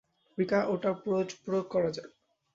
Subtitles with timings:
[0.37, 0.93] রিকা, ওটার
[1.43, 2.09] প্রয়োগ করা যাক।